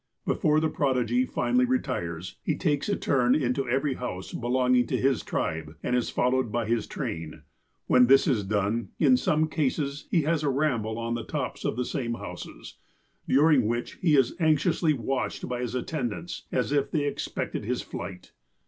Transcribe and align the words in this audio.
Before 0.25 0.59
the 0.59 0.67
prodigy 0.67 1.27
finally 1.27 1.63
retires, 1.65 2.37
he 2.41 2.55
takes 2.57 2.89
a 2.89 2.95
turn 2.95 3.35
into 3.35 3.69
every 3.69 3.93
house 3.93 4.33
belong 4.33 4.75
ing 4.75 4.87
to 4.87 4.97
his 4.97 5.21
tribe, 5.21 5.75
and 5.83 5.95
is 5.95 6.09
followed 6.09 6.51
by 6.51 6.65
his 6.65 6.87
train. 6.87 7.43
When 7.85 8.07
this 8.07 8.25
is 8.25 8.43
done, 8.43 8.89
in 8.97 9.15
some 9.15 9.47
cases 9.47 10.07
he 10.09 10.23
has 10.23 10.41
a 10.41 10.49
ramble 10.49 10.97
on 10.97 11.13
the 11.13 11.23
tops 11.23 11.63
of 11.65 11.75
the 11.75 11.85
same 11.85 12.15
houses, 12.15 12.77
during 13.29 13.67
which 13.67 13.99
he 14.01 14.15
is 14.15 14.35
anxiously 14.39 14.93
watched 14.93 15.47
by 15.47 15.61
his 15.61 15.75
attend 15.75 16.13
ants, 16.15 16.47
as 16.51 16.71
if 16.71 16.89
they 16.89 17.01
expected 17.05 17.63
his 17.63 17.83
flight. 17.83 18.31